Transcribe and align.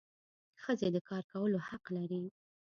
ښځي 0.61 0.87
د 0.95 0.97
کار 1.09 1.23
کولو 1.31 1.57
حق 1.67 1.85
لري. 1.97 2.23